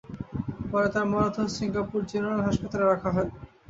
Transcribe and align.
পরে 0.69 0.87
তাঁর 0.93 1.05
মরদেহ 1.11 1.45
সিঙ্গাপুর 1.55 1.99
জেনারেল 2.11 2.41
হাসপাতালে 2.47 2.85
রাখা 2.85 3.09
হয়। 3.15 3.29